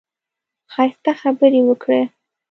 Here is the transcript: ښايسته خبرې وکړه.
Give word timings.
ښايسته 0.73 1.11
خبرې 1.21 1.61
وکړه. 1.65 2.01